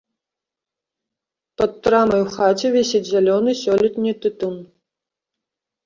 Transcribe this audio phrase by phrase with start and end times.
[1.61, 4.55] Пад трамай у хаце вісіць зялёны сёлетні тытун.